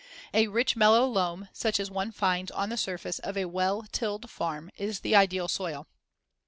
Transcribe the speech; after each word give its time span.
A 0.33 0.47
rich 0.47 0.75
mellow 0.75 1.05
loam, 1.05 1.47
such 1.53 1.79
as 1.79 1.91
one 1.91 2.11
finds 2.11 2.49
on 2.49 2.69
the 2.69 2.75
surface 2.77 3.19
of 3.19 3.37
a 3.37 3.45
well 3.45 3.83
tilled 3.91 4.31
farm, 4.31 4.71
is 4.75 5.01
the 5.01 5.15
ideal 5.15 5.47
soil. 5.47 5.85